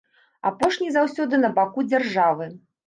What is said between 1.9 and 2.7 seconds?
дзяржавы.